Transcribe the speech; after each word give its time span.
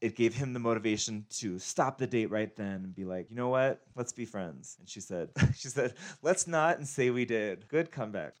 it 0.00 0.16
gave 0.16 0.34
him 0.34 0.52
the 0.52 0.58
motivation 0.58 1.26
to 1.30 1.58
stop 1.58 1.98
the 1.98 2.06
date 2.06 2.30
right 2.30 2.54
then 2.56 2.84
and 2.84 2.94
be 2.94 3.04
like, 3.04 3.30
you 3.30 3.36
know 3.36 3.48
what? 3.48 3.80
Let's 3.94 4.12
be 4.12 4.24
friends. 4.24 4.76
And 4.78 4.88
she 4.88 5.00
said, 5.00 5.30
she 5.56 5.68
said, 5.68 5.94
let's 6.22 6.46
not 6.46 6.78
and 6.78 6.86
say 6.86 7.10
we 7.10 7.24
did. 7.24 7.68
Good 7.68 7.90
comeback. 7.90 8.34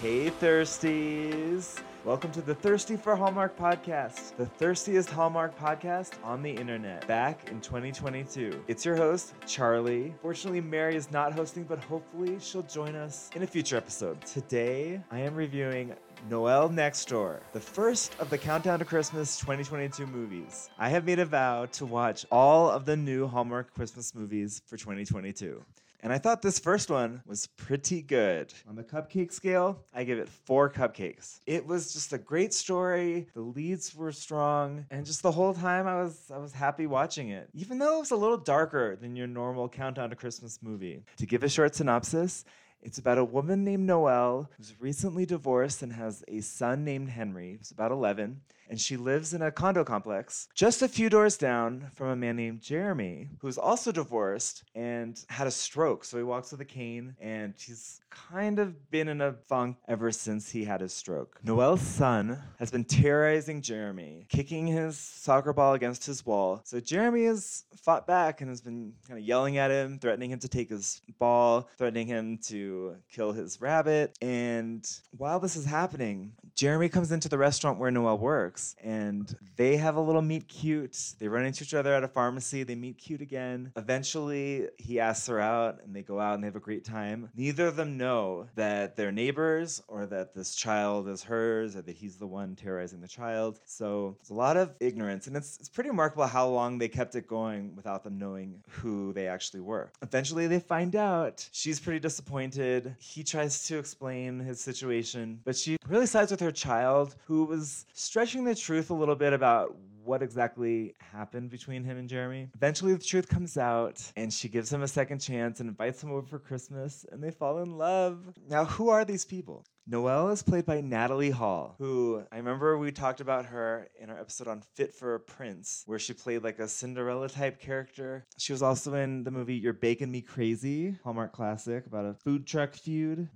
Hey, 0.00 0.30
Thirsties! 0.30 1.80
Welcome 2.06 2.30
to 2.32 2.40
the 2.40 2.54
Thirsty 2.54 2.96
for 2.96 3.16
Hallmark 3.16 3.58
podcast, 3.58 4.36
the 4.36 4.46
thirstiest 4.46 5.10
Hallmark 5.10 5.58
podcast 5.58 6.12
on 6.22 6.40
the 6.40 6.52
internet, 6.52 7.04
back 7.08 7.50
in 7.50 7.60
2022. 7.60 8.62
It's 8.68 8.84
your 8.84 8.94
host, 8.94 9.34
Charlie. 9.44 10.14
Fortunately, 10.22 10.60
Mary 10.60 10.94
is 10.94 11.10
not 11.10 11.32
hosting, 11.32 11.64
but 11.64 11.82
hopefully 11.82 12.38
she'll 12.38 12.62
join 12.62 12.94
us 12.94 13.28
in 13.34 13.42
a 13.42 13.46
future 13.46 13.76
episode. 13.76 14.24
Today, 14.24 15.00
I 15.10 15.18
am 15.18 15.34
reviewing 15.34 15.96
Noel 16.30 16.68
Next 16.68 17.08
Door, 17.08 17.40
the 17.52 17.58
first 17.58 18.14
of 18.20 18.30
the 18.30 18.38
Countdown 18.38 18.78
to 18.78 18.84
Christmas 18.84 19.36
2022 19.40 20.06
movies. 20.06 20.70
I 20.78 20.90
have 20.90 21.04
made 21.04 21.18
a 21.18 21.24
vow 21.24 21.66
to 21.72 21.86
watch 21.86 22.24
all 22.30 22.70
of 22.70 22.84
the 22.84 22.96
new 22.96 23.26
Hallmark 23.26 23.74
Christmas 23.74 24.14
movies 24.14 24.62
for 24.68 24.76
2022. 24.76 25.60
And 26.00 26.12
I 26.12 26.18
thought 26.18 26.42
this 26.42 26.58
first 26.58 26.90
one 26.90 27.22
was 27.26 27.46
pretty 27.46 28.02
good. 28.02 28.52
On 28.68 28.76
the 28.76 28.84
cupcake 28.84 29.32
scale, 29.32 29.82
I 29.94 30.04
give 30.04 30.18
it 30.18 30.28
four 30.28 30.70
cupcakes. 30.70 31.40
It 31.46 31.66
was 31.66 31.92
just 31.92 32.12
a 32.12 32.18
great 32.18 32.52
story. 32.52 33.26
The 33.34 33.40
leads 33.40 33.94
were 33.94 34.12
strong, 34.12 34.86
and 34.90 35.06
just 35.06 35.22
the 35.22 35.32
whole 35.32 35.54
time 35.54 35.86
I 35.86 36.02
was 36.02 36.30
I 36.32 36.38
was 36.38 36.52
happy 36.52 36.86
watching 36.86 37.30
it. 37.30 37.48
Even 37.54 37.78
though 37.78 37.96
it 37.96 38.00
was 38.00 38.10
a 38.10 38.16
little 38.16 38.36
darker 38.36 38.96
than 38.96 39.16
your 39.16 39.26
normal 39.26 39.68
Countdown 39.68 40.10
to 40.10 40.16
Christmas 40.16 40.58
movie. 40.62 41.02
To 41.16 41.26
give 41.26 41.42
a 41.42 41.48
short 41.48 41.74
synopsis, 41.74 42.44
it's 42.82 42.98
about 42.98 43.18
a 43.18 43.24
woman 43.24 43.64
named 43.64 43.86
Noelle 43.86 44.50
who's 44.56 44.74
recently 44.80 45.26
divorced 45.26 45.82
and 45.82 45.92
has 45.92 46.22
a 46.28 46.40
son 46.40 46.84
named 46.84 47.08
Henry, 47.08 47.56
who's 47.58 47.70
about 47.70 47.90
11 47.90 48.40
and 48.68 48.80
she 48.80 48.96
lives 48.96 49.32
in 49.34 49.42
a 49.42 49.50
condo 49.50 49.84
complex 49.84 50.48
just 50.54 50.82
a 50.82 50.88
few 50.88 51.08
doors 51.08 51.36
down 51.36 51.90
from 51.94 52.08
a 52.08 52.16
man 52.16 52.36
named 52.36 52.60
Jeremy, 52.60 53.28
who's 53.40 53.58
also 53.58 53.92
divorced 53.92 54.64
and 54.74 55.24
had 55.28 55.46
a 55.46 55.50
stroke. 55.50 56.04
So 56.04 56.16
he 56.16 56.22
walks 56.22 56.50
with 56.50 56.60
a 56.60 56.64
cane, 56.64 57.16
and 57.20 57.54
he's 57.58 58.00
kind 58.10 58.58
of 58.58 58.90
been 58.90 59.08
in 59.08 59.20
a 59.20 59.34
funk 59.48 59.76
ever 59.88 60.10
since 60.10 60.50
he 60.50 60.64
had 60.64 60.80
his 60.80 60.94
stroke. 60.94 61.38
Noelle's 61.44 61.82
son 61.82 62.42
has 62.58 62.70
been 62.70 62.84
terrorizing 62.84 63.60
Jeremy, 63.62 64.26
kicking 64.28 64.66
his 64.66 64.98
soccer 64.98 65.52
ball 65.52 65.74
against 65.74 66.06
his 66.06 66.24
wall. 66.24 66.62
So 66.64 66.80
Jeremy 66.80 67.24
has 67.26 67.64
fought 67.82 68.06
back 68.06 68.40
and 68.40 68.50
has 68.50 68.60
been 68.60 68.94
kind 69.06 69.18
of 69.18 69.24
yelling 69.24 69.58
at 69.58 69.70
him, 69.70 69.98
threatening 69.98 70.30
him 70.30 70.38
to 70.40 70.48
take 70.48 70.70
his 70.70 71.00
ball, 71.18 71.68
threatening 71.76 72.06
him 72.06 72.38
to 72.46 72.96
kill 73.12 73.32
his 73.32 73.60
rabbit. 73.60 74.16
And 74.22 74.88
while 75.16 75.38
this 75.38 75.56
is 75.56 75.66
happening, 75.66 76.32
Jeremy 76.54 76.88
comes 76.88 77.12
into 77.12 77.28
the 77.28 77.38
restaurant 77.38 77.78
where 77.78 77.90
Noelle 77.90 78.18
works 78.18 78.55
and 78.82 79.34
they 79.56 79.76
have 79.76 79.96
a 79.96 80.00
little 80.00 80.22
meet 80.22 80.48
cute. 80.48 81.14
They 81.18 81.28
run 81.28 81.44
into 81.44 81.64
each 81.64 81.74
other 81.74 81.94
at 81.94 82.04
a 82.04 82.08
pharmacy. 82.08 82.62
They 82.62 82.74
meet 82.74 82.98
cute 82.98 83.20
again. 83.20 83.72
Eventually, 83.76 84.68
he 84.76 85.00
asks 85.00 85.26
her 85.26 85.40
out, 85.40 85.80
and 85.84 85.94
they 85.94 86.02
go 86.02 86.20
out 86.20 86.34
and 86.34 86.42
they 86.42 86.46
have 86.46 86.56
a 86.56 86.60
great 86.60 86.84
time. 86.84 87.30
Neither 87.36 87.66
of 87.66 87.76
them 87.76 87.96
know 87.96 88.48
that 88.54 88.96
they're 88.96 89.12
neighbors 89.12 89.82
or 89.88 90.06
that 90.06 90.34
this 90.34 90.54
child 90.54 91.08
is 91.08 91.22
hers 91.22 91.76
or 91.76 91.82
that 91.82 91.96
he's 91.96 92.16
the 92.16 92.26
one 92.26 92.56
terrorizing 92.56 93.00
the 93.00 93.08
child. 93.08 93.60
So 93.64 94.16
it's 94.20 94.30
a 94.30 94.34
lot 94.34 94.56
of 94.56 94.74
ignorance, 94.80 95.26
and 95.26 95.36
it's, 95.36 95.58
it's 95.58 95.68
pretty 95.68 95.90
remarkable 95.90 96.26
how 96.26 96.48
long 96.48 96.78
they 96.78 96.88
kept 96.88 97.14
it 97.14 97.26
going 97.26 97.74
without 97.76 98.04
them 98.04 98.18
knowing 98.18 98.62
who 98.68 99.12
they 99.12 99.26
actually 99.26 99.60
were. 99.60 99.90
Eventually, 100.02 100.46
they 100.46 100.60
find 100.60 100.96
out. 100.96 101.48
She's 101.52 101.80
pretty 101.80 102.00
disappointed. 102.00 102.96
He 102.98 103.22
tries 103.22 103.66
to 103.68 103.78
explain 103.78 104.40
his 104.40 104.60
situation, 104.60 105.40
but 105.44 105.56
she 105.56 105.76
really 105.88 106.06
sides 106.06 106.30
with 106.30 106.40
her 106.40 106.52
child, 106.52 107.16
who 107.26 107.44
was 107.44 107.86
stretching 107.92 108.44
the 108.46 108.54
truth 108.54 108.90
a 108.90 108.94
little 108.94 109.16
bit 109.16 109.32
about 109.32 109.76
what 110.06 110.22
exactly 110.22 110.94
happened 111.00 111.50
between 111.50 111.82
him 111.82 111.98
and 111.98 112.08
Jeremy. 112.08 112.48
Eventually, 112.54 112.94
the 112.94 113.02
truth 113.02 113.28
comes 113.28 113.58
out, 113.58 114.00
and 114.16 114.32
she 114.32 114.48
gives 114.48 114.72
him 114.72 114.82
a 114.82 114.88
second 114.88 115.18
chance 115.18 115.58
and 115.58 115.68
invites 115.68 116.02
him 116.02 116.12
over 116.12 116.26
for 116.26 116.38
Christmas, 116.38 117.04
and 117.10 117.22
they 117.22 117.32
fall 117.32 117.58
in 117.58 117.76
love. 117.76 118.32
Now, 118.48 118.64
who 118.64 118.88
are 118.88 119.04
these 119.04 119.24
people? 119.24 119.64
Noelle 119.88 120.30
is 120.30 120.42
played 120.42 120.66
by 120.66 120.80
Natalie 120.80 121.30
Hall, 121.30 121.76
who 121.78 122.22
I 122.32 122.36
remember 122.38 122.76
we 122.78 122.90
talked 122.92 123.20
about 123.20 123.46
her 123.46 123.88
in 124.00 124.10
our 124.10 124.18
episode 124.18 124.48
on 124.48 124.62
Fit 124.74 124.94
for 124.94 125.14
a 125.14 125.20
Prince, 125.20 125.82
where 125.86 125.98
she 125.98 126.12
played 126.12 126.42
like 126.42 126.58
a 126.58 126.68
Cinderella 126.68 127.28
type 127.28 127.60
character. 127.60 128.26
She 128.38 128.52
was 128.52 128.62
also 128.62 128.94
in 128.94 129.24
the 129.24 129.30
movie 129.30 129.54
You're 129.54 129.72
Baking 129.72 130.10
Me 130.10 130.22
Crazy, 130.22 130.96
Hallmark 131.04 131.32
classic 131.32 131.86
about 131.86 132.04
a 132.04 132.14
food 132.14 132.46
truck 132.46 132.74
feud. 132.74 133.28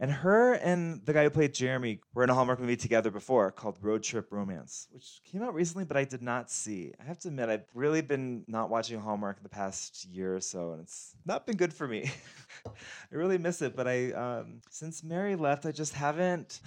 And 0.00 0.10
her 0.10 0.54
and 0.54 1.04
the 1.04 1.12
guy 1.12 1.24
who 1.24 1.30
played 1.30 1.54
Jeremy 1.54 2.00
were 2.14 2.24
in 2.24 2.30
a 2.30 2.34
Hallmark 2.34 2.60
movie 2.60 2.76
together 2.76 3.10
before 3.10 3.50
called 3.52 3.78
Road 3.80 4.02
Trip 4.02 4.26
Romance, 4.30 4.88
which 4.90 5.20
came 5.24 5.42
out 5.42 5.54
recently, 5.54 5.84
but 5.84 5.96
I 5.96 6.04
did 6.04 6.22
not 6.22 6.50
see. 6.50 6.92
I 7.00 7.04
have 7.04 7.18
to 7.20 7.28
admit, 7.28 7.48
I've 7.48 7.66
really 7.74 8.02
been 8.02 8.44
not 8.48 8.70
watching 8.70 9.00
Hallmark 9.00 9.42
the 9.42 9.48
past 9.48 10.04
year 10.06 10.34
or 10.34 10.40
so, 10.40 10.72
and 10.72 10.82
it's 10.82 11.14
not 11.24 11.46
been 11.46 11.56
good 11.56 11.72
for 11.72 11.86
me. 11.86 12.10
I 12.66 12.70
really 13.12 13.38
miss 13.38 13.62
it, 13.62 13.76
but 13.76 13.86
I, 13.86 14.12
um, 14.12 14.60
since 14.70 15.04
Mary 15.04 15.36
left, 15.36 15.66
I 15.66 15.72
just 15.72 15.94
haven't, 15.94 16.60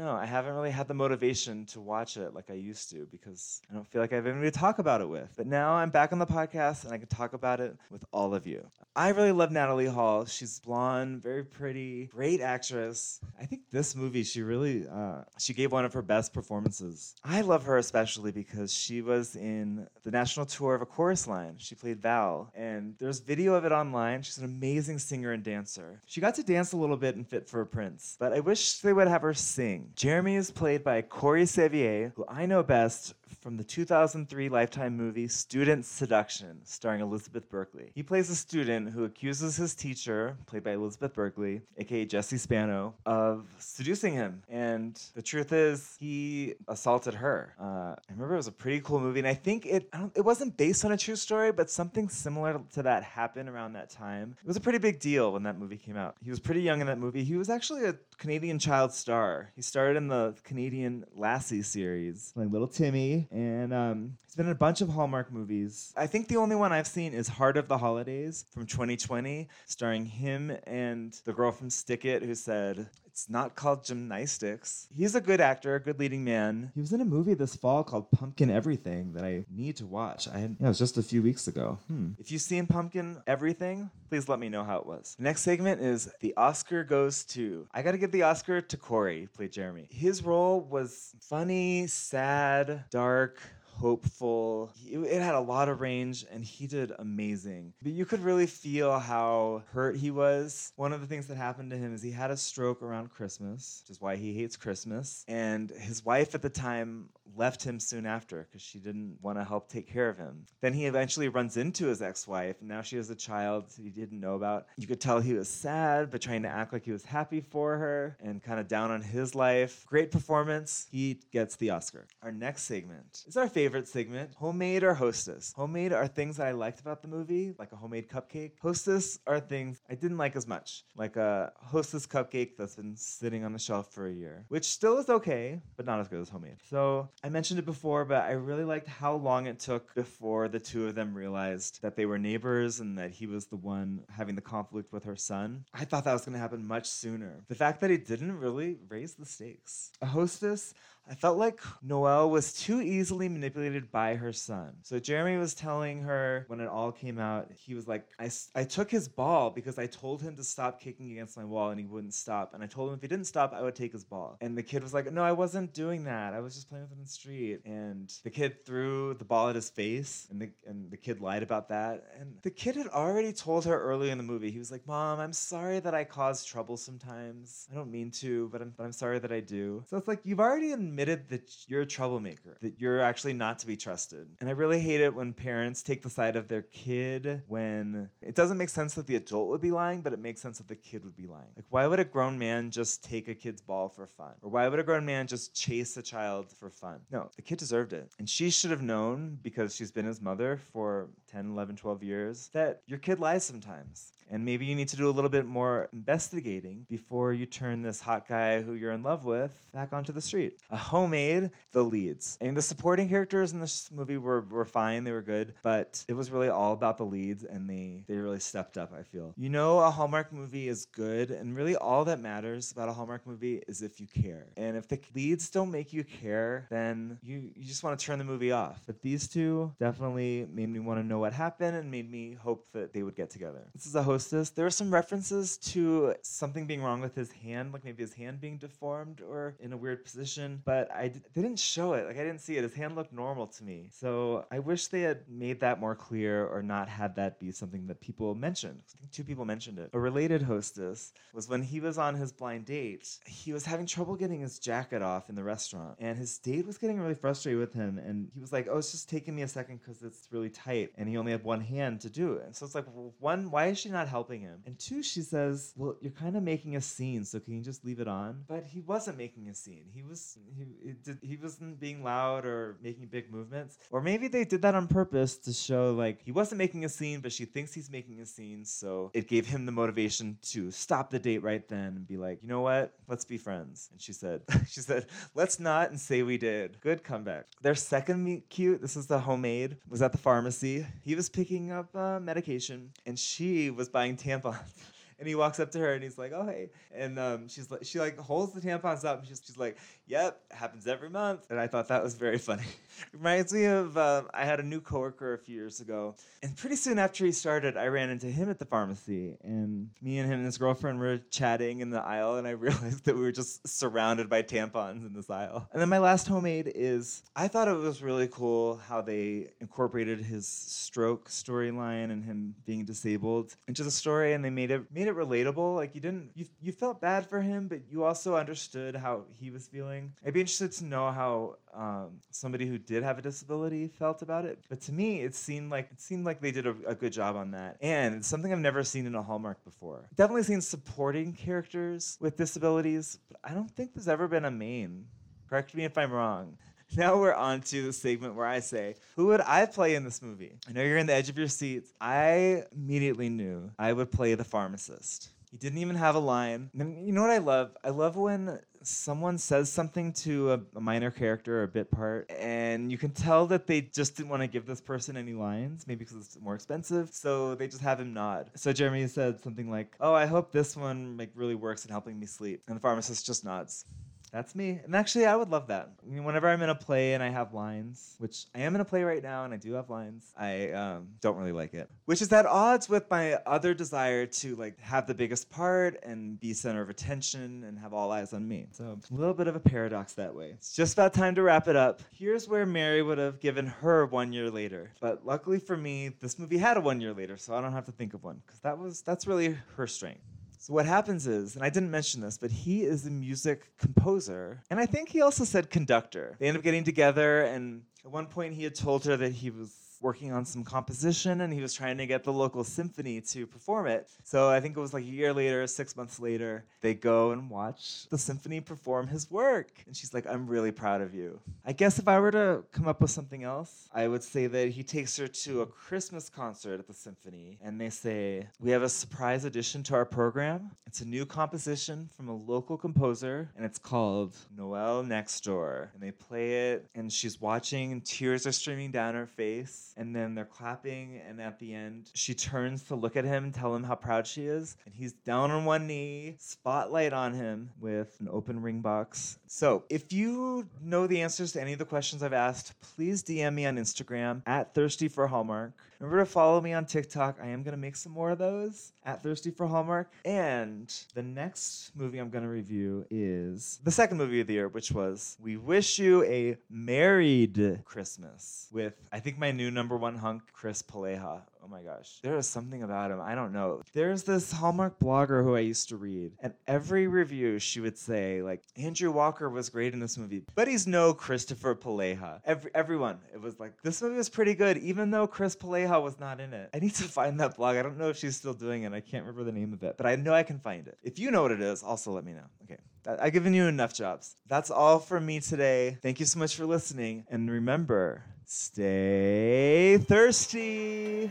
know, 0.00 0.12
I 0.12 0.26
haven't 0.26 0.54
really 0.54 0.70
had 0.70 0.88
the 0.88 0.94
motivation 0.94 1.66
to 1.66 1.80
watch 1.80 2.16
it 2.16 2.34
like 2.34 2.50
I 2.50 2.54
used 2.54 2.90
to 2.90 3.06
because 3.10 3.60
I 3.70 3.74
don't 3.74 3.86
feel 3.86 4.00
like 4.00 4.12
I 4.12 4.16
have 4.16 4.26
anybody 4.26 4.50
to 4.50 4.58
talk 4.58 4.78
about 4.78 5.00
it 5.00 5.08
with. 5.08 5.32
But 5.36 5.46
now 5.46 5.72
I'm 5.72 5.90
back 5.90 6.12
on 6.12 6.18
the 6.18 6.26
podcast 6.26 6.84
and 6.84 6.92
I 6.92 6.98
can 6.98 7.08
talk 7.08 7.32
about 7.32 7.60
it 7.60 7.76
with 7.90 8.04
all 8.12 8.34
of 8.34 8.46
you. 8.46 8.66
I 8.96 9.10
really 9.10 9.32
love 9.32 9.52
Natalie 9.52 9.86
Hall. 9.86 10.24
She's 10.24 10.58
blonde, 10.60 11.22
very 11.22 11.44
pretty, 11.44 12.06
great 12.06 12.40
actress. 12.40 13.20
I 13.40 13.44
think 13.46 13.62
this 13.70 13.94
movie, 13.94 14.24
she 14.24 14.42
really, 14.42 14.86
uh, 14.88 15.22
she 15.38 15.54
gave 15.54 15.72
one 15.72 15.84
of 15.84 15.92
her 15.92 16.02
best 16.02 16.32
performances. 16.32 17.14
I 17.24 17.40
love 17.42 17.64
her 17.64 17.76
especially 17.76 18.32
because 18.32 18.72
she 18.72 19.00
was 19.00 19.36
in 19.36 19.86
the 20.02 20.10
national 20.10 20.46
tour 20.46 20.74
of 20.74 20.82
a 20.82 20.86
chorus 20.86 21.26
line. 21.26 21.54
She 21.58 21.74
played 21.74 22.00
Val, 22.00 22.50
and 22.54 22.94
there's 22.98 23.20
video 23.20 23.54
of 23.54 23.64
it 23.64 23.72
online. 23.72 24.22
She's 24.22 24.38
an 24.38 24.44
amazing 24.44 24.98
singer 24.98 25.32
and 25.32 25.42
dancer. 25.42 26.00
She 26.06 26.20
got 26.20 26.34
to 26.36 26.42
dance 26.42 26.72
a 26.72 26.76
little 26.76 26.96
bit 26.96 27.16
in 27.16 27.24
Fit 27.24 27.48
for 27.48 27.60
a 27.60 27.66
Prince, 27.66 28.16
but 28.18 28.32
I 28.32 28.40
wish 28.40 28.78
they 28.80 28.92
would 28.92 29.08
have 29.08 29.22
her 29.22 29.34
sing. 29.34 29.89
Jeremy 29.94 30.36
is 30.36 30.50
played 30.50 30.84
by 30.84 31.02
Corey 31.02 31.46
Sevier, 31.46 32.12
who 32.16 32.24
I 32.28 32.46
know 32.46 32.62
best 32.62 33.14
from 33.40 33.56
the 33.56 33.64
2003 33.64 34.48
Lifetime 34.48 34.96
movie 34.96 35.28
Student 35.28 35.84
Seduction, 35.84 36.60
starring 36.64 37.00
Elizabeth 37.00 37.48
Berkley. 37.48 37.90
He 37.94 38.02
plays 38.02 38.30
a 38.30 38.36
student 38.36 38.90
who 38.90 39.04
accuses 39.04 39.56
his 39.56 39.74
teacher, 39.74 40.36
played 40.46 40.64
by 40.64 40.72
Elizabeth 40.72 41.14
Berkley, 41.14 41.62
aka 41.78 42.04
Jesse 42.04 42.38
Spano, 42.38 42.94
of 43.06 43.46
seducing 43.58 44.12
him. 44.14 44.42
And 44.48 45.00
the 45.14 45.22
truth 45.22 45.52
is, 45.52 45.96
he 45.98 46.54
assaulted 46.68 47.14
her. 47.14 47.54
Uh, 47.60 47.64
I 47.64 48.12
remember 48.12 48.34
it 48.34 48.38
was 48.38 48.46
a 48.46 48.52
pretty 48.52 48.80
cool 48.80 49.00
movie, 49.00 49.20
and 49.20 49.28
I 49.28 49.34
think 49.34 49.66
it 49.66 49.88
I 49.92 50.10
it 50.14 50.24
wasn't 50.24 50.56
based 50.56 50.84
on 50.84 50.92
a 50.92 50.96
true 50.96 51.16
story, 51.16 51.52
but 51.52 51.70
something 51.70 52.08
similar 52.08 52.60
to 52.74 52.82
that 52.82 53.02
happened 53.02 53.48
around 53.48 53.74
that 53.74 53.90
time. 53.90 54.36
It 54.42 54.46
was 54.46 54.56
a 54.56 54.60
pretty 54.60 54.78
big 54.78 55.00
deal 55.00 55.32
when 55.32 55.42
that 55.44 55.58
movie 55.58 55.76
came 55.76 55.96
out. 55.96 56.16
He 56.22 56.30
was 56.30 56.40
pretty 56.40 56.62
young 56.62 56.80
in 56.80 56.86
that 56.86 56.98
movie. 56.98 57.24
He 57.24 57.36
was 57.36 57.50
actually 57.50 57.84
a 57.84 57.94
Canadian 58.18 58.58
child 58.58 58.92
star. 58.92 59.50
He 59.56 59.62
starred 59.62 59.96
in 59.96 60.08
the 60.08 60.34
Canadian 60.44 61.04
Lassie 61.16 61.62
series, 61.62 62.32
like 62.36 62.50
Little 62.50 62.68
Timmy, 62.68 63.19
and 63.30 63.72
um, 63.72 64.16
he's 64.30 64.36
been 64.36 64.46
in 64.46 64.52
a 64.52 64.54
bunch 64.54 64.80
of 64.80 64.88
Hallmark 64.88 65.32
movies. 65.32 65.92
I 65.96 66.06
think 66.06 66.28
the 66.28 66.36
only 66.36 66.54
one 66.54 66.72
I've 66.72 66.86
seen 66.86 67.14
is 67.14 67.26
Heart 67.26 67.56
of 67.56 67.66
the 67.66 67.78
Holidays 67.78 68.44
from 68.52 68.64
2020, 68.64 69.48
starring 69.66 70.06
him 70.06 70.56
and 70.68 71.12
the 71.24 71.32
girl 71.32 71.50
from 71.50 71.68
Stick 71.68 72.04
It 72.04 72.22
who 72.22 72.36
said, 72.36 72.88
it's 73.06 73.28
not 73.28 73.56
called 73.56 73.82
Gymnastics. 73.82 74.86
He's 74.96 75.16
a 75.16 75.20
good 75.20 75.40
actor, 75.40 75.74
a 75.74 75.80
good 75.80 75.98
leading 75.98 76.22
man. 76.22 76.70
He 76.76 76.80
was 76.80 76.92
in 76.92 77.00
a 77.00 77.04
movie 77.04 77.34
this 77.34 77.56
fall 77.56 77.82
called 77.82 78.08
Pumpkin 78.12 78.50
Everything 78.50 79.14
that 79.14 79.24
I 79.24 79.46
need 79.50 79.76
to 79.78 79.86
watch. 79.86 80.28
I 80.28 80.38
had, 80.38 80.56
yeah, 80.60 80.66
it 80.66 80.68
was 80.68 80.78
just 80.78 80.96
a 80.96 81.02
few 81.02 81.22
weeks 81.22 81.48
ago. 81.48 81.80
Hmm. 81.88 82.10
If 82.20 82.30
you've 82.30 82.40
seen 82.40 82.68
Pumpkin 82.68 83.20
Everything, 83.26 83.90
please 84.10 84.28
let 84.28 84.38
me 84.38 84.48
know 84.48 84.62
how 84.62 84.78
it 84.78 84.86
was. 84.86 85.16
Next 85.18 85.42
segment 85.42 85.80
is 85.80 86.08
The 86.20 86.34
Oscar 86.36 86.84
Goes 86.84 87.24
To. 87.24 87.66
I 87.74 87.82
gotta 87.82 87.98
give 87.98 88.12
the 88.12 88.22
Oscar 88.22 88.60
to 88.60 88.76
Corey, 88.76 89.28
played 89.34 89.50
Jeremy. 89.50 89.88
His 89.90 90.22
role 90.22 90.60
was 90.60 91.16
funny, 91.20 91.88
sad, 91.88 92.84
dark, 92.90 93.40
hopeful. 93.80 94.72
It 94.86 95.22
had 95.22 95.34
a 95.34 95.40
lot 95.40 95.68
of 95.68 95.80
range, 95.80 96.24
and 96.30 96.44
he 96.44 96.66
did 96.66 96.92
amazing. 96.98 97.72
But 97.82 97.92
you 97.92 98.04
could 98.04 98.20
really 98.20 98.46
feel 98.46 98.98
how 98.98 99.62
hurt 99.72 99.96
he 99.96 100.10
was. 100.10 100.72
One 100.76 100.92
of 100.92 101.00
the 101.00 101.06
things 101.06 101.26
that 101.28 101.36
happened 101.36 101.70
to 101.70 101.76
him 101.76 101.94
is 101.94 102.02
he 102.02 102.10
had 102.10 102.30
a 102.30 102.36
stroke 102.36 102.82
around 102.82 103.10
Christmas, 103.10 103.82
which 103.82 103.90
is 103.90 104.00
why 104.00 104.16
he 104.16 104.34
hates 104.34 104.56
Christmas. 104.56 105.24
And 105.26 105.70
his 105.70 106.04
wife 106.04 106.34
at 106.34 106.42
the 106.42 106.50
time 106.50 107.08
left 107.36 107.62
him 107.62 107.80
soon 107.80 108.06
after 108.06 108.46
because 108.50 108.62
she 108.62 108.78
didn't 108.78 109.18
want 109.20 109.38
to 109.38 109.44
help 109.44 109.68
take 109.68 109.88
care 109.88 110.08
of 110.08 110.16
him. 110.16 110.46
Then 110.60 110.72
he 110.72 110.86
eventually 110.86 111.28
runs 111.28 111.56
into 111.56 111.86
his 111.86 112.02
ex 112.02 112.26
wife, 112.26 112.56
and 112.60 112.68
now 112.68 112.82
she 112.82 112.96
has 112.96 113.10
a 113.10 113.14
child 113.14 113.66
he 113.80 113.90
didn't 113.90 114.20
know 114.20 114.34
about. 114.34 114.66
You 114.76 114.86
could 114.86 115.00
tell 115.00 115.20
he 115.20 115.34
was 115.34 115.48
sad, 115.48 116.10
but 116.10 116.20
trying 116.20 116.42
to 116.42 116.48
act 116.48 116.72
like 116.72 116.84
he 116.84 116.92
was 116.92 117.04
happy 117.04 117.40
for 117.40 117.76
her 117.76 118.16
and 118.20 118.42
kind 118.42 118.60
of 118.60 118.68
down 118.68 118.90
on 118.90 119.02
his 119.02 119.34
life. 119.34 119.84
Great 119.86 120.10
performance. 120.10 120.86
He 120.90 121.20
gets 121.32 121.56
the 121.56 121.70
Oscar. 121.70 122.06
Our 122.22 122.32
next 122.32 122.62
segment 122.62 123.24
is 123.26 123.36
our 123.36 123.48
favorite 123.48 123.88
segment 123.88 124.34
homemade 124.36 124.82
or 124.82 124.94
hostess. 124.94 125.52
Homemade 125.54 125.92
are 125.92 126.06
things 126.06 126.36
that 126.36 126.46
I 126.46 126.52
liked 126.52 126.80
about 126.80 127.02
the 127.02 127.08
movie, 127.08 127.54
like 127.58 127.72
a 127.72 127.76
homemade 127.76 128.08
cupcake. 128.08 128.52
Hostess 128.60 129.18
are 129.26 129.40
things 129.40 129.80
I 129.88 129.94
didn't 129.94 130.18
like 130.18 130.36
as 130.36 130.46
much, 130.46 130.84
like 130.96 131.16
a 131.16 131.52
hostess 131.56 132.06
cupcake 132.06 132.56
that's 132.56 132.76
been 132.76 132.96
sitting 132.96 133.44
on 133.44 133.52
the 133.52 133.58
shelf 133.58 133.92
for 133.92 134.06
a 134.06 134.12
year, 134.12 134.44
which 134.48 134.64
still 134.64 134.98
is 134.98 135.08
okay, 135.08 135.60
but 135.76 135.86
not 135.86 136.00
as 136.00 136.08
good 136.08 136.20
as 136.20 136.28
homemade. 136.28 136.56
So 136.68 137.08
I 137.22 137.28
mentioned 137.28 137.58
it 137.58 137.66
before, 137.66 138.06
but 138.06 138.24
I 138.24 138.32
really 138.32 138.64
liked 138.64 138.88
how 138.88 139.14
long 139.14 139.46
it 139.46 139.58
took 139.58 139.94
before 139.94 140.48
the 140.48 140.58
two 140.58 140.86
of 140.86 140.94
them 140.94 141.14
realized 141.14 141.82
that 141.82 141.94
they 141.94 142.06
were 142.06 142.18
neighbors 142.18 142.80
and 142.80 142.96
that 142.96 143.10
he 143.10 143.26
was 143.26 143.46
the 143.46 143.56
one 143.56 144.04
having 144.10 144.36
the 144.36 144.40
conflict 144.40 144.90
with 144.90 145.04
her 145.04 145.16
son. 145.16 145.66
I 145.74 145.84
thought 145.84 146.04
that 146.04 146.14
was 146.14 146.24
going 146.24 146.32
to 146.32 146.38
happen 146.38 146.66
much 146.66 146.86
sooner. 146.86 147.44
The 147.48 147.54
fact 147.54 147.82
that 147.82 147.90
he 147.90 147.98
didn't 147.98 148.38
really 148.38 148.78
raise 148.88 149.14
the 149.14 149.26
stakes. 149.26 149.92
A 150.00 150.06
hostess 150.06 150.72
I 151.10 151.14
felt 151.14 151.38
like 151.38 151.60
Noelle 151.82 152.30
was 152.30 152.52
too 152.52 152.80
easily 152.80 153.28
manipulated 153.28 153.90
by 153.90 154.14
her 154.14 154.32
son. 154.32 154.76
So 154.82 155.00
Jeremy 155.00 155.38
was 155.38 155.54
telling 155.54 156.02
her 156.02 156.44
when 156.46 156.60
it 156.60 156.68
all 156.68 156.92
came 156.92 157.18
out, 157.18 157.50
he 157.52 157.74
was 157.74 157.88
like, 157.88 158.06
I, 158.20 158.30
I 158.54 158.62
took 158.62 158.88
his 158.88 159.08
ball 159.08 159.50
because 159.50 159.76
I 159.76 159.86
told 159.86 160.22
him 160.22 160.36
to 160.36 160.44
stop 160.44 160.80
kicking 160.80 161.10
against 161.10 161.36
my 161.36 161.44
wall 161.44 161.70
and 161.70 161.80
he 161.80 161.86
wouldn't 161.86 162.14
stop. 162.14 162.54
And 162.54 162.62
I 162.62 162.68
told 162.68 162.90
him 162.90 162.94
if 162.94 163.02
he 163.02 163.08
didn't 163.08 163.24
stop, 163.24 163.52
I 163.52 163.60
would 163.60 163.74
take 163.74 163.92
his 163.92 164.04
ball. 164.04 164.38
And 164.40 164.56
the 164.56 164.62
kid 164.62 164.84
was 164.84 164.94
like, 164.94 165.12
No, 165.12 165.24
I 165.24 165.32
wasn't 165.32 165.74
doing 165.74 166.04
that. 166.04 166.32
I 166.32 166.38
was 166.38 166.54
just 166.54 166.68
playing 166.68 166.84
with 166.84 166.92
him 166.92 166.98
in 166.98 167.04
the 167.04 167.10
street. 167.10 167.60
And 167.64 168.12
the 168.22 168.30
kid 168.30 168.64
threw 168.64 169.14
the 169.14 169.24
ball 169.24 169.48
at 169.48 169.56
his 169.56 169.68
face 169.68 170.28
and 170.30 170.40
the, 170.40 170.50
and 170.64 170.92
the 170.92 170.96
kid 170.96 171.20
lied 171.20 171.42
about 171.42 171.70
that. 171.70 172.04
And 172.20 172.36
the 172.42 172.50
kid 172.50 172.76
had 172.76 172.86
already 172.86 173.32
told 173.32 173.64
her 173.64 173.82
early 173.82 174.10
in 174.10 174.18
the 174.18 174.24
movie, 174.24 174.52
he 174.52 174.60
was 174.60 174.70
like, 174.70 174.86
Mom, 174.86 175.18
I'm 175.18 175.32
sorry 175.32 175.80
that 175.80 175.94
I 175.94 176.04
cause 176.04 176.44
trouble 176.44 176.76
sometimes. 176.76 177.66
I 177.72 177.74
don't 177.74 177.90
mean 177.90 178.12
to, 178.12 178.48
but 178.52 178.62
I'm, 178.62 178.74
but 178.76 178.84
I'm 178.84 178.92
sorry 178.92 179.18
that 179.18 179.32
I 179.32 179.40
do. 179.40 179.82
So 179.88 179.96
it's 179.96 180.06
like, 180.06 180.20
you've 180.22 180.38
already 180.38 180.70
admitted 180.70 180.99
that 181.08 181.50
you're 181.66 181.82
a 181.82 181.86
troublemaker, 181.86 182.56
that 182.62 182.74
you're 182.78 183.00
actually 183.00 183.32
not 183.32 183.58
to 183.60 183.66
be 183.66 183.76
trusted. 183.76 184.28
And 184.40 184.48
I 184.48 184.52
really 184.52 184.80
hate 184.80 185.00
it 185.00 185.14
when 185.14 185.32
parents 185.32 185.82
take 185.82 186.02
the 186.02 186.10
side 186.10 186.36
of 186.36 186.48
their 186.48 186.62
kid 186.62 187.42
when 187.48 188.10
it 188.22 188.34
doesn't 188.34 188.58
make 188.58 188.68
sense 188.68 188.94
that 188.94 189.06
the 189.06 189.16
adult 189.16 189.48
would 189.48 189.60
be 189.60 189.70
lying, 189.70 190.02
but 190.02 190.12
it 190.12 190.18
makes 190.18 190.40
sense 190.40 190.58
that 190.58 190.68
the 190.68 190.76
kid 190.76 191.04
would 191.04 191.16
be 191.16 191.26
lying. 191.26 191.48
Like, 191.56 191.66
why 191.70 191.86
would 191.86 192.00
a 192.00 192.04
grown 192.04 192.38
man 192.38 192.70
just 192.70 193.04
take 193.04 193.28
a 193.28 193.34
kid's 193.34 193.60
ball 193.60 193.88
for 193.88 194.06
fun? 194.06 194.32
Or 194.42 194.50
why 194.50 194.68
would 194.68 194.78
a 194.78 194.84
grown 194.84 195.04
man 195.04 195.26
just 195.26 195.54
chase 195.54 195.96
a 195.96 196.02
child 196.02 196.52
for 196.52 196.70
fun? 196.70 197.00
No, 197.10 197.30
the 197.36 197.42
kid 197.42 197.58
deserved 197.58 197.92
it. 197.92 198.12
And 198.18 198.28
she 198.28 198.50
should 198.50 198.70
have 198.70 198.82
known 198.82 199.38
because 199.42 199.74
she's 199.74 199.90
been 199.90 200.06
his 200.06 200.20
mother 200.20 200.58
for 200.72 201.08
10, 201.30 201.50
11, 201.50 201.76
12 201.76 202.02
years 202.02 202.50
that 202.52 202.82
your 202.86 202.98
kid 202.98 203.20
lies 203.20 203.44
sometimes. 203.44 204.12
And 204.32 204.44
maybe 204.44 204.64
you 204.64 204.76
need 204.76 204.88
to 204.88 204.96
do 204.96 205.08
a 205.08 205.10
little 205.10 205.30
bit 205.30 205.44
more 205.44 205.88
investigating 205.92 206.86
before 206.88 207.32
you 207.32 207.46
turn 207.46 207.82
this 207.82 208.00
hot 208.00 208.28
guy 208.28 208.62
who 208.62 208.74
you're 208.74 208.92
in 208.92 209.02
love 209.02 209.24
with 209.24 209.66
back 209.72 209.92
onto 209.92 210.12
the 210.12 210.20
street. 210.20 210.58
A 210.70 210.74
oh, 210.89 210.89
homemade, 210.90 211.50
the 211.72 211.82
leads. 211.82 212.36
And 212.40 212.56
the 212.56 212.62
supporting 212.62 213.08
characters 213.08 213.52
in 213.52 213.60
this 213.60 213.90
movie 213.92 214.18
were, 214.18 214.42
were 214.42 214.64
fine, 214.64 215.04
they 215.04 215.12
were 215.12 215.22
good, 215.22 215.54
but 215.62 216.04
it 216.08 216.14
was 216.14 216.30
really 216.30 216.48
all 216.48 216.72
about 216.72 216.98
the 216.98 217.04
leads 217.04 217.44
and 217.44 217.70
they, 217.70 218.04
they 218.08 218.16
really 218.16 218.40
stepped 218.40 218.76
up, 218.76 218.92
I 218.92 219.02
feel. 219.02 219.32
You 219.36 219.50
know, 219.50 219.78
a 219.78 219.90
Hallmark 219.90 220.32
movie 220.32 220.68
is 220.68 220.86
good, 220.86 221.30
and 221.30 221.56
really 221.56 221.76
all 221.76 222.04
that 222.06 222.20
matters 222.20 222.72
about 222.72 222.88
a 222.88 222.92
Hallmark 222.92 223.26
movie 223.26 223.62
is 223.68 223.82
if 223.82 224.00
you 224.00 224.06
care. 224.06 224.46
And 224.56 224.76
if 224.76 224.88
the 224.88 225.00
leads 225.14 225.48
don't 225.48 225.70
make 225.70 225.92
you 225.92 226.02
care, 226.04 226.66
then 226.70 227.18
you, 227.22 227.50
you 227.54 227.64
just 227.64 227.84
want 227.84 227.98
to 227.98 228.04
turn 228.04 228.18
the 228.18 228.24
movie 228.24 228.52
off. 228.52 228.82
But 228.86 229.00
these 229.00 229.28
two 229.28 229.72
definitely 229.78 230.48
made 230.52 230.68
me 230.68 230.80
want 230.80 231.00
to 231.00 231.06
know 231.06 231.20
what 231.20 231.32
happened 231.32 231.76
and 231.76 231.90
made 231.90 232.10
me 232.10 232.34
hope 232.34 232.66
that 232.72 232.92
they 232.92 233.02
would 233.02 233.14
get 233.14 233.30
together. 233.30 233.70
This 233.74 233.86
is 233.86 233.94
a 233.94 234.02
hostess, 234.02 234.50
there 234.50 234.64
were 234.64 234.70
some 234.70 234.92
references 234.92 235.56
to 235.58 236.14
something 236.22 236.66
being 236.66 236.82
wrong 236.82 237.00
with 237.00 237.14
his 237.14 237.30
hand, 237.30 237.72
like 237.72 237.84
maybe 237.84 238.02
his 238.02 238.14
hand 238.14 238.40
being 238.40 238.58
deformed 238.58 239.20
or 239.20 239.54
in 239.60 239.72
a 239.72 239.76
weird 239.76 240.04
position, 240.04 240.62
but 240.70 240.88
I 240.94 241.08
d- 241.08 241.18
they 241.34 241.42
didn't 241.42 241.58
show 241.58 241.94
it. 241.94 242.06
Like 242.06 242.16
I 242.16 242.22
didn't 242.22 242.38
see 242.38 242.56
it. 242.56 242.62
His 242.62 242.74
hand 242.74 242.94
looked 242.94 243.12
normal 243.12 243.48
to 243.48 243.64
me. 243.64 243.88
So 243.90 244.44
I 244.52 244.60
wish 244.60 244.86
they 244.86 245.00
had 245.00 245.28
made 245.28 245.58
that 245.60 245.80
more 245.80 245.96
clear 245.96 246.46
or 246.46 246.62
not 246.62 246.88
had 246.88 247.16
that 247.16 247.40
be 247.40 247.50
something 247.50 247.88
that 247.88 248.00
people 248.00 248.36
mentioned. 248.36 248.80
I 248.94 248.98
think 249.00 249.10
two 249.10 249.24
people 249.24 249.44
mentioned 249.44 249.80
it. 249.80 249.90
A 249.92 249.98
related 249.98 250.42
hostess 250.42 251.12
was 251.34 251.48
when 251.48 251.60
he 251.60 251.80
was 251.80 251.98
on 251.98 252.14
his 252.14 252.30
blind 252.30 252.66
date, 252.66 253.18
he 253.26 253.52
was 253.52 253.66
having 253.66 253.84
trouble 253.84 254.14
getting 254.14 254.40
his 254.42 254.60
jacket 254.60 255.02
off 255.02 255.28
in 255.28 255.34
the 255.34 255.42
restaurant, 255.42 255.96
and 255.98 256.16
his 256.16 256.38
date 256.38 256.68
was 256.68 256.78
getting 256.78 257.00
really 257.00 257.14
frustrated 257.16 257.58
with 257.58 257.72
him, 257.72 257.98
and 257.98 258.30
he 258.32 258.38
was 258.40 258.52
like, 258.52 258.68
"Oh, 258.70 258.78
it's 258.78 258.92
just 258.92 259.08
taking 259.08 259.34
me 259.34 259.42
a 259.42 259.48
second 259.48 259.80
because 259.80 260.04
it's 260.04 260.28
really 260.30 260.50
tight," 260.50 260.92
and 260.96 261.08
he 261.08 261.16
only 261.16 261.32
had 261.32 261.42
one 261.42 261.62
hand 261.62 262.00
to 262.02 262.10
do 262.10 262.34
it. 262.34 262.44
And 262.46 262.54
so 262.54 262.64
it's 262.64 262.76
like, 262.76 262.86
well, 262.94 263.12
one, 263.18 263.50
why 263.50 263.66
is 263.66 263.78
she 263.78 263.88
not 263.88 264.06
helping 264.06 264.40
him. 264.40 264.62
And 264.66 264.78
two, 264.78 265.02
she 265.02 265.22
says, 265.22 265.72
"Well, 265.76 265.96
you're 266.00 266.12
kind 266.12 266.36
of 266.36 266.44
making 266.44 266.76
a 266.76 266.80
scene, 266.80 267.24
so 267.24 267.40
can 267.40 267.54
you 267.54 267.62
just 267.62 267.84
leave 267.84 267.98
it 267.98 268.06
on?" 268.06 268.44
But 268.46 268.62
he 268.64 268.80
wasn't 268.82 269.18
making 269.18 269.48
a 269.48 269.54
scene. 269.54 269.86
He 269.92 270.02
was 270.02 270.38
he 270.59 270.59
did, 271.02 271.18
he 271.22 271.36
wasn't 271.36 271.80
being 271.80 272.02
loud 272.02 272.44
or 272.44 272.76
making 272.82 273.06
big 273.06 273.30
movements. 273.32 273.78
Or 273.90 274.00
maybe 274.00 274.28
they 274.28 274.44
did 274.44 274.62
that 274.62 274.74
on 274.74 274.86
purpose 274.88 275.36
to 275.38 275.52
show 275.52 275.92
like 275.92 276.22
he 276.24 276.32
wasn't 276.32 276.58
making 276.58 276.84
a 276.84 276.88
scene, 276.88 277.20
but 277.20 277.32
she 277.32 277.44
thinks 277.44 277.72
he's 277.72 277.90
making 277.90 278.20
a 278.20 278.26
scene, 278.26 278.64
so 278.64 279.10
it 279.14 279.28
gave 279.28 279.46
him 279.46 279.66
the 279.66 279.72
motivation 279.72 280.38
to 280.42 280.70
stop 280.70 281.10
the 281.10 281.18
date 281.18 281.42
right 281.42 281.66
then 281.68 281.96
and 281.96 282.06
be 282.06 282.16
like, 282.16 282.42
"You 282.42 282.48
know 282.48 282.60
what? 282.60 282.94
Let's 283.08 283.24
be 283.24 283.38
friends." 283.38 283.88
And 283.92 284.00
she 284.00 284.12
said, 284.12 284.42
"She 284.68 284.80
said, 284.80 285.06
let's 285.34 285.58
not 285.60 285.90
and 285.90 286.00
say 286.00 286.22
we 286.22 286.38
did." 286.38 286.80
Good 286.80 287.04
comeback. 287.04 287.46
Their 287.62 287.74
second 287.74 288.22
meet 288.22 288.48
cute. 288.48 288.80
This 288.80 288.96
is 288.96 289.06
the 289.06 289.18
homemade. 289.18 289.76
Was 289.88 290.02
at 290.02 290.12
the 290.12 290.18
pharmacy. 290.18 290.86
He 291.02 291.14
was 291.14 291.28
picking 291.28 291.72
up 291.72 291.94
uh, 291.94 292.20
medication, 292.20 292.90
and 293.06 293.18
she 293.18 293.70
was 293.70 293.88
buying 293.88 294.16
tampons. 294.16 294.56
And 295.20 295.28
he 295.28 295.34
walks 295.34 295.60
up 295.60 295.70
to 295.72 295.78
her 295.78 295.92
and 295.92 296.02
he's 296.02 296.18
like, 296.18 296.32
"Oh 296.34 296.46
hey," 296.46 296.70
and 296.94 297.18
um, 297.18 297.46
she's 297.48 297.70
like, 297.70 297.84
she 297.84 298.00
like 298.00 298.18
holds 298.18 298.54
the 298.54 298.60
tampons 298.60 299.04
up 299.04 299.18
and 299.20 299.28
she's, 299.28 299.42
she's 299.46 299.58
like, 299.58 299.76
"Yep, 300.06 300.40
happens 300.50 300.86
every 300.86 301.10
month." 301.10 301.46
And 301.50 301.60
I 301.60 301.66
thought 301.66 301.88
that 301.88 302.02
was 302.02 302.14
very 302.14 302.38
funny. 302.50 302.64
Reminds 303.12 303.52
me 303.52 303.66
of 303.66 303.96
uh, 303.96 304.22
I 304.32 304.44
had 304.46 304.60
a 304.60 304.62
new 304.62 304.80
coworker 304.80 305.34
a 305.34 305.38
few 305.38 305.54
years 305.54 305.80
ago, 305.80 306.16
and 306.42 306.56
pretty 306.56 306.76
soon 306.76 306.98
after 306.98 307.24
he 307.26 307.32
started, 307.32 307.76
I 307.76 307.86
ran 307.88 308.10
into 308.10 308.26
him 308.26 308.48
at 308.48 308.58
the 308.58 308.64
pharmacy, 308.64 309.36
and 309.44 309.90
me 310.00 310.18
and 310.18 310.26
him 310.26 310.38
and 310.38 310.46
his 310.46 310.56
girlfriend 310.58 310.98
were 310.98 311.18
chatting 311.30 311.80
in 311.80 311.90
the 311.90 312.00
aisle, 312.00 312.36
and 312.36 312.46
I 312.46 312.50
realized 312.70 313.04
that 313.04 313.14
we 313.14 313.20
were 313.20 313.32
just 313.32 313.68
surrounded 313.68 314.30
by 314.30 314.42
tampons 314.42 315.06
in 315.06 315.12
this 315.12 315.28
aisle. 315.28 315.68
And 315.72 315.80
then 315.82 315.88
my 315.90 315.98
last 315.98 316.26
homemade 316.26 316.72
is 316.74 317.22
I 317.36 317.48
thought 317.48 317.68
it 317.68 317.76
was 317.76 318.02
really 318.02 318.28
cool 318.28 318.76
how 318.76 319.02
they 319.02 319.48
incorporated 319.60 320.20
his 320.20 320.48
stroke 320.48 321.28
storyline 321.28 322.10
and 322.10 322.24
him 322.24 322.54
being 322.64 322.84
disabled 322.84 323.56
into 323.68 323.84
the 323.84 323.90
story, 323.90 324.32
and 324.32 324.42
they 324.42 324.50
made 324.50 324.70
it 324.70 324.82
made 324.90 325.06
it 325.06 325.09
relatable. 325.16 325.76
Like 325.76 325.94
you 325.94 326.00
didn't 326.00 326.30
you 326.34 326.46
you 326.60 326.72
felt 326.72 327.00
bad 327.00 327.28
for 327.28 327.40
him, 327.40 327.68
but 327.68 327.80
you 327.90 328.04
also 328.04 328.36
understood 328.36 328.96
how 328.96 329.24
he 329.38 329.50
was 329.50 329.66
feeling. 329.66 330.12
I'd 330.24 330.34
be 330.34 330.40
interested 330.40 330.72
to 330.72 330.84
know 330.84 331.10
how 331.10 331.56
um, 331.74 332.20
somebody 332.30 332.66
who 332.66 332.78
did 332.78 333.02
have 333.02 333.18
a 333.18 333.22
disability 333.22 333.88
felt 333.88 334.22
about 334.22 334.44
it. 334.44 334.58
But 334.68 334.80
to 334.82 334.92
me, 334.92 335.22
it 335.22 335.34
seemed 335.34 335.70
like 335.70 335.90
it 335.90 336.00
seemed 336.00 336.24
like 336.24 336.40
they 336.40 336.50
did 336.50 336.66
a, 336.66 336.74
a 336.86 336.94
good 336.94 337.12
job 337.12 337.36
on 337.36 337.50
that, 337.52 337.76
and 337.80 338.14
it's 338.16 338.28
something 338.28 338.52
I've 338.52 338.58
never 338.58 338.82
seen 338.82 339.06
in 339.06 339.14
a 339.14 339.22
Hallmark 339.22 339.64
before. 339.64 340.08
Definitely 340.16 340.44
seen 340.44 340.60
supporting 340.60 341.32
characters 341.32 342.16
with 342.20 342.36
disabilities, 342.36 343.18
but 343.28 343.40
I 343.44 343.54
don't 343.54 343.70
think 343.70 343.94
there's 343.94 344.08
ever 344.08 344.28
been 344.28 344.44
a 344.44 344.50
main. 344.50 345.06
Correct 345.48 345.74
me 345.74 345.84
if 345.84 345.98
I'm 345.98 346.12
wrong. 346.12 346.56
Now 346.96 347.20
we're 347.20 347.34
on 347.34 347.60
to 347.62 347.82
the 347.82 347.92
segment 347.92 348.34
where 348.34 348.46
I 348.46 348.58
say, 348.58 348.96
Who 349.14 349.26
would 349.26 349.40
I 349.40 349.66
play 349.66 349.94
in 349.94 350.04
this 350.04 350.20
movie? 350.20 350.58
I 350.68 350.72
know 350.72 350.82
you're 350.82 350.98
in 350.98 351.06
the 351.06 351.12
edge 351.12 351.28
of 351.28 351.38
your 351.38 351.46
seats. 351.46 351.92
I 352.00 352.64
immediately 352.72 353.28
knew 353.28 353.70
I 353.78 353.92
would 353.92 354.10
play 354.10 354.34
the 354.34 354.44
pharmacist. 354.44 355.30
He 355.52 355.56
didn't 355.56 355.78
even 355.78 355.96
have 355.96 356.16
a 356.16 356.20
line. 356.20 356.70
And 356.76 357.06
you 357.06 357.12
know 357.12 357.22
what 357.22 357.30
I 357.30 357.38
love? 357.38 357.76
I 357.84 357.90
love 357.90 358.16
when 358.16 358.58
someone 358.82 359.38
says 359.38 359.70
something 359.70 360.12
to 360.12 360.52
a, 360.52 360.60
a, 360.76 360.80
minor 360.80 361.10
character 361.10 361.60
or 361.60 361.62
a 361.64 361.68
bit 361.68 361.90
part, 361.90 362.30
and 362.30 362.90
you 362.90 362.96
can 362.96 363.10
tell 363.10 363.46
that 363.46 363.66
they 363.66 363.82
just 363.82 364.16
didn't 364.16 364.30
want 364.30 364.42
to 364.42 364.46
give 364.46 364.64
this 364.64 364.80
person 364.80 365.16
any 365.16 365.34
lines, 365.34 365.86
maybe 365.86 365.98
because 366.04 366.16
it's 366.16 366.40
more 366.40 366.54
expensive. 366.54 367.10
So 367.12 367.54
they 367.56 367.66
just 367.66 367.82
have 367.82 368.00
him 368.00 368.14
nod. 368.14 368.50
So 368.54 368.72
Jeremy 368.72 369.06
said 369.06 369.40
something 369.40 369.70
like, 369.70 369.96
"Oh, 370.00 370.14
I 370.14 370.26
hope 370.26 370.50
this 370.50 370.76
one 370.76 371.16
like 371.16 371.30
really 371.34 371.54
works 371.54 371.84
in 371.84 371.90
helping 371.90 372.18
me 372.18 372.26
sleep," 372.26 372.62
and 372.66 372.76
the 372.76 372.80
pharmacist 372.80 373.26
just 373.26 373.44
nods. 373.44 373.84
That's 374.32 374.54
me. 374.54 374.80
And 374.84 374.94
actually, 374.94 375.26
I 375.26 375.36
would 375.36 375.50
love 375.50 375.68
that. 375.68 375.90
I 376.02 376.08
mean, 376.08 376.24
whenever 376.24 376.48
I'm 376.48 376.62
in 376.62 376.70
a 376.70 376.74
play 376.74 377.14
and 377.14 377.22
I 377.22 377.30
have 377.30 377.52
lines, 377.52 378.14
which 378.18 378.46
I 378.54 378.60
am 378.60 378.74
in 378.74 378.80
a 378.80 378.84
play 378.84 379.02
right 379.02 379.22
now 379.22 379.44
and 379.44 379.52
I 379.52 379.56
do 379.56 379.72
have 379.74 379.90
lines, 379.90 380.32
I 380.36 380.70
um, 380.70 381.08
don't 381.20 381.36
really 381.36 381.52
like 381.52 381.74
it. 381.74 381.90
Which 382.04 382.22
is 382.22 382.32
at 382.32 382.46
odds 382.46 382.88
with 382.88 383.10
my 383.10 383.34
other 383.46 383.74
desire 383.74 384.26
to 384.26 384.56
like 384.56 384.78
have 384.80 385.06
the 385.06 385.14
biggest 385.14 385.50
part 385.50 386.00
and 386.02 386.38
be 386.38 386.54
center 386.54 386.80
of 386.80 386.90
attention 386.90 387.64
and 387.64 387.78
have 387.78 387.92
all 387.92 388.12
eyes 388.12 388.32
on 388.32 388.46
me. 388.46 388.66
So 388.72 388.98
a 389.10 389.14
little 389.14 389.34
bit 389.34 389.48
of 389.48 389.56
a 389.56 389.60
paradox 389.60 390.12
that 390.14 390.34
way. 390.34 390.50
It's 390.50 390.74
just 390.74 390.92
about 390.92 391.12
time 391.12 391.34
to 391.34 391.42
wrap 391.42 391.68
it 391.68 391.76
up. 391.76 392.02
Here's 392.12 392.48
where 392.48 392.66
Mary 392.66 393.02
would 393.02 393.18
have 393.18 393.40
given 393.40 393.66
her 393.66 394.06
one 394.06 394.32
year 394.32 394.50
later. 394.50 394.92
But 395.00 395.26
luckily 395.26 395.58
for 395.58 395.76
me, 395.76 396.08
this 396.20 396.38
movie 396.38 396.58
had 396.58 396.76
a 396.76 396.80
one 396.80 397.00
year 397.00 397.12
later, 397.12 397.36
so 397.36 397.54
I 397.54 397.60
don't 397.60 397.72
have 397.72 397.86
to 397.86 397.92
think 397.92 398.14
of 398.14 398.22
one 398.22 398.42
because 398.46 398.60
that 398.60 398.78
was 398.78 399.02
that's 399.02 399.26
really 399.26 399.56
her 399.76 399.86
strength. 399.86 400.20
So 400.62 400.74
what 400.74 400.84
happens 400.84 401.26
is, 401.26 401.56
and 401.56 401.64
I 401.64 401.70
didn't 401.70 401.90
mention 401.90 402.20
this, 402.20 402.36
but 402.36 402.50
he 402.50 402.82
is 402.82 403.06
a 403.06 403.10
music 403.10 403.78
composer, 403.78 404.62
and 404.68 404.78
I 404.78 404.84
think 404.84 405.08
he 405.08 405.22
also 405.22 405.42
said 405.44 405.70
conductor. 405.70 406.36
They 406.38 406.48
end 406.48 406.58
up 406.58 406.62
getting 406.62 406.84
together, 406.84 407.44
and 407.44 407.80
at 408.04 408.10
one 408.10 408.26
point 408.26 408.52
he 408.52 408.64
had 408.64 408.74
told 408.74 409.06
her 409.06 409.16
that 409.16 409.32
he 409.32 409.48
was 409.48 409.74
working 410.00 410.32
on 410.32 410.44
some 410.44 410.64
composition 410.64 411.42
and 411.42 411.52
he 411.52 411.60
was 411.60 411.74
trying 411.74 411.98
to 411.98 412.06
get 412.06 412.24
the 412.24 412.32
local 412.32 412.64
symphony 412.64 413.20
to 413.20 413.46
perform 413.46 413.86
it. 413.86 414.08
So 414.24 414.48
I 414.48 414.60
think 414.60 414.76
it 414.76 414.80
was 414.80 414.94
like 414.94 415.04
a 415.04 415.06
year 415.06 415.32
later, 415.32 415.66
six 415.66 415.96
months 415.96 416.18
later, 416.18 416.64
they 416.80 416.94
go 416.94 417.32
and 417.32 417.50
watch 417.50 418.08
the 418.08 418.18
symphony 418.18 418.60
perform 418.60 419.06
his 419.06 419.30
work. 419.30 419.70
And 419.86 419.96
she's 419.96 420.14
like, 420.14 420.26
I'm 420.26 420.46
really 420.46 420.72
proud 420.72 421.00
of 421.00 421.14
you. 421.14 421.40
I 421.64 421.72
guess 421.72 421.98
if 421.98 422.08
I 422.08 422.18
were 422.18 422.30
to 422.32 422.64
come 422.72 422.88
up 422.88 423.00
with 423.00 423.10
something 423.10 423.44
else, 423.44 423.88
I 423.92 424.08
would 424.08 424.22
say 424.22 424.46
that 424.46 424.70
he 424.70 424.82
takes 424.82 425.16
her 425.18 425.28
to 425.28 425.62
a 425.62 425.66
Christmas 425.66 426.28
concert 426.28 426.80
at 426.80 426.86
the 426.86 426.94
symphony 426.94 427.58
and 427.62 427.80
they 427.80 427.90
say, 427.90 428.48
We 428.58 428.70
have 428.70 428.82
a 428.82 428.88
surprise 428.88 429.44
addition 429.44 429.82
to 429.84 429.94
our 429.94 430.06
program. 430.06 430.70
It's 430.86 431.00
a 431.00 431.04
new 431.04 431.26
composition 431.26 432.08
from 432.16 432.28
a 432.28 432.34
local 432.34 432.76
composer 432.76 433.50
and 433.56 433.64
it's 433.64 433.78
called 433.78 434.36
Noel 434.56 435.02
Next 435.02 435.44
Door. 435.44 435.90
And 435.94 436.02
they 436.02 436.10
play 436.10 436.70
it 436.70 436.86
and 436.94 437.12
she's 437.12 437.40
watching 437.40 437.92
and 437.92 438.04
tears 438.04 438.46
are 438.46 438.52
streaming 438.52 438.90
down 438.90 439.14
her 439.14 439.26
face. 439.26 439.89
And 439.96 440.14
then 440.14 440.34
they're 440.34 440.44
clapping. 440.44 441.20
And 441.28 441.40
at 441.40 441.58
the 441.58 441.74
end, 441.74 442.10
she 442.14 442.34
turns 442.34 442.84
to 442.84 442.94
look 442.94 443.16
at 443.16 443.24
him 443.24 443.52
tell 443.52 443.74
him 443.74 443.84
how 443.84 443.94
proud 443.94 444.26
she 444.26 444.46
is. 444.46 444.76
And 444.86 444.94
he's 444.94 445.12
down 445.12 445.50
on 445.50 445.64
one 445.64 445.86
knee, 445.86 446.36
spotlight 446.38 447.12
on 447.12 447.32
him 447.34 447.70
with 447.80 448.16
an 448.20 448.28
open 448.30 448.62
ring 448.62 448.80
box. 448.80 449.38
So 449.46 449.84
if 449.88 450.12
you 450.12 450.66
know 450.82 451.06
the 451.06 451.20
answers 451.20 451.52
to 451.52 451.60
any 451.60 451.72
of 451.72 451.78
the 451.78 451.84
questions 451.84 452.22
I've 452.22 452.32
asked, 452.32 452.74
please 452.80 453.22
DM 453.22 453.54
me 453.54 453.66
on 453.66 453.76
Instagram 453.76 454.42
at 454.46 454.74
Thirsty 454.74 455.08
for 455.08 455.26
Hallmark. 455.26 455.72
Remember 456.00 456.24
to 456.24 456.30
follow 456.30 456.62
me 456.62 456.72
on 456.72 456.86
TikTok. 456.86 457.38
I 457.42 457.48
am 457.48 457.62
going 457.62 457.72
to 457.72 457.78
make 457.78 457.94
some 457.94 458.12
more 458.12 458.30
of 458.30 458.38
those 458.38 458.92
at 459.04 459.22
Thirsty 459.22 459.50
for 459.50 459.66
Hallmark. 459.66 460.10
And 460.24 460.90
the 461.14 461.22
next 461.22 461.90
movie 461.94 462.16
I'm 462.16 462.30
going 462.30 462.42
to 462.42 462.48
review 462.48 463.04
is 463.10 463.80
the 463.84 463.90
second 463.90 464.16
movie 464.16 464.40
of 464.40 464.46
the 464.46 464.54
year, 464.54 464.68
which 464.68 464.92
was 464.92 465.36
We 465.38 465.58
Wish 465.58 465.98
You 465.98 466.24
a 466.24 466.56
Married 466.70 467.82
Christmas 467.84 468.68
with, 468.72 468.94
I 469.12 469.20
think, 469.20 469.38
my 469.38 469.52
new 469.52 469.70
number 469.80 469.96
one 469.96 470.14
hunk, 470.14 470.42
Chris 470.52 470.82
Paleja. 470.82 471.40
Oh 471.64 471.66
my 471.66 471.80
gosh. 471.80 472.18
There 472.22 472.36
is 472.36 472.46
something 472.46 472.82
about 472.82 473.10
him. 473.10 473.18
I 473.18 473.34
don't 473.34 473.50
know. 473.50 473.80
There's 473.94 474.24
this 474.24 474.52
Hallmark 474.52 474.98
blogger 474.98 475.42
who 475.42 475.56
I 475.56 475.60
used 475.60 475.88
to 475.88 475.96
read, 475.96 476.32
and 476.40 476.52
every 476.66 477.06
review 477.06 477.58
she 477.58 477.80
would 477.80 477.96
say, 477.96 478.42
like, 478.42 478.62
Andrew 478.76 479.10
Walker 479.10 479.48
was 479.48 479.70
great 479.70 479.94
in 479.94 479.98
this 479.98 480.18
movie, 480.18 480.42
but 480.54 480.68
he's 480.68 480.86
no 480.86 481.14
Christopher 481.14 481.74
Paleja. 481.74 482.42
Every, 482.44 482.70
everyone, 482.74 483.20
it 483.32 483.40
was 483.40 483.58
like, 483.58 483.72
this 483.82 484.02
movie 484.02 484.16
was 484.16 484.28
pretty 484.28 484.54
good, 484.54 484.76
even 484.76 485.10
though 485.10 485.26
Chris 485.26 485.56
Paleja 485.56 486.02
was 486.02 486.20
not 486.20 486.40
in 486.40 486.52
it. 486.52 486.68
I 486.74 486.78
need 486.78 486.94
to 486.96 487.04
find 487.04 487.40
that 487.40 487.56
blog. 487.56 487.76
I 487.76 487.82
don't 487.82 487.96
know 487.96 488.10
if 488.10 488.18
she's 488.18 488.36
still 488.36 488.52
doing 488.52 488.82
it. 488.82 488.92
I 488.92 489.00
can't 489.00 489.24
remember 489.24 489.44
the 489.44 489.58
name 489.58 489.72
of 489.72 489.82
it, 489.82 489.96
but 489.96 490.04
I 490.04 490.16
know 490.16 490.34
I 490.34 490.42
can 490.42 490.58
find 490.58 490.86
it. 490.88 490.98
If 491.02 491.18
you 491.18 491.30
know 491.30 491.40
what 491.40 491.52
it 491.52 491.62
is, 491.62 491.82
also 491.82 492.10
let 492.12 492.24
me 492.26 492.32
know. 492.32 492.48
Okay. 492.64 492.76
I've 493.06 493.32
given 493.32 493.54
you 493.54 493.66
enough 493.66 493.94
jobs. 493.94 494.36
That's 494.46 494.70
all 494.70 494.98
for 494.98 495.18
me 495.18 495.40
today. 495.40 495.96
Thank 496.02 496.20
you 496.20 496.26
so 496.26 496.38
much 496.38 496.54
for 496.54 496.66
listening. 496.66 497.24
And 497.30 497.50
remember, 497.50 498.24
stay 498.52 499.96
thirsty. 500.08 501.30